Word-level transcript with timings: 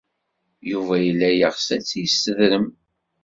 Yuba 0.71 0.95
yella 1.05 1.29
yeɣs 1.31 1.67
ad 1.75 1.81
tt-yessedrem. 1.83 2.67